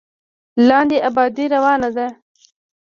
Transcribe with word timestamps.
لاندې 0.67 0.97
ابادي 1.09 1.45
روانه 1.53 1.89
ده. 1.95 2.07